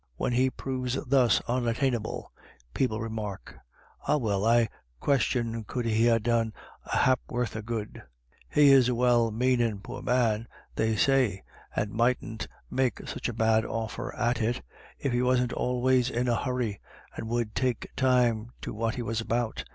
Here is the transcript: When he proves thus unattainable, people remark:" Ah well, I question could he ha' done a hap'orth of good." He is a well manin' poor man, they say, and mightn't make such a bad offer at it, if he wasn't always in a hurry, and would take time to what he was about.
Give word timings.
When 0.15 0.33
he 0.33 0.49
proves 0.49 0.95
thus 1.05 1.41
unattainable, 1.47 2.33
people 2.73 2.99
remark:" 2.99 3.55
Ah 4.07 4.17
well, 4.17 4.45
I 4.47 4.67
question 4.99 5.63
could 5.63 5.85
he 5.85 6.07
ha' 6.09 6.19
done 6.19 6.53
a 6.87 6.97
hap'orth 6.97 7.55
of 7.55 7.67
good." 7.67 8.01
He 8.49 8.71
is 8.71 8.89
a 8.89 8.95
well 8.95 9.29
manin' 9.29 9.79
poor 9.79 10.01
man, 10.01 10.47
they 10.73 10.95
say, 10.95 11.43
and 11.75 11.91
mightn't 11.91 12.47
make 12.71 13.07
such 13.07 13.29
a 13.29 13.33
bad 13.33 13.63
offer 13.63 14.11
at 14.15 14.41
it, 14.41 14.63
if 14.97 15.11
he 15.13 15.21
wasn't 15.21 15.53
always 15.53 16.09
in 16.09 16.27
a 16.27 16.35
hurry, 16.35 16.81
and 17.15 17.27
would 17.29 17.53
take 17.53 17.87
time 17.95 18.49
to 18.61 18.73
what 18.73 18.95
he 18.95 19.03
was 19.03 19.21
about. 19.21 19.65